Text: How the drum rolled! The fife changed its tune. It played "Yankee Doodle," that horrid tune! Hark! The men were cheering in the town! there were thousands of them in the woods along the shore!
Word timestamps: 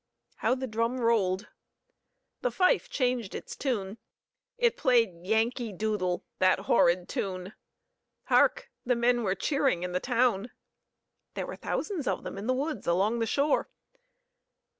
How 0.37 0.55
the 0.55 0.65
drum 0.65 0.99
rolled! 0.99 1.45
The 2.41 2.49
fife 2.49 2.89
changed 2.89 3.35
its 3.35 3.55
tune. 3.55 3.99
It 4.57 4.75
played 4.75 5.23
"Yankee 5.27 5.71
Doodle," 5.71 6.23
that 6.39 6.61
horrid 6.61 7.07
tune! 7.07 7.53
Hark! 8.23 8.71
The 8.83 8.95
men 8.95 9.21
were 9.21 9.35
cheering 9.35 9.83
in 9.83 9.91
the 9.91 9.99
town! 9.99 10.49
there 11.35 11.45
were 11.45 11.55
thousands 11.55 12.07
of 12.07 12.23
them 12.23 12.39
in 12.39 12.47
the 12.47 12.53
woods 12.55 12.87
along 12.87 13.19
the 13.19 13.27
shore! 13.27 13.69